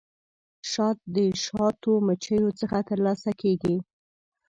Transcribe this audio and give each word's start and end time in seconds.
شات 0.71 0.97
د 1.15 1.17
شاتو 1.45 1.91
مچیو 2.07 2.49
څخه 2.59 2.77
ترلاسه 2.89 3.31
کیږي 3.41 3.75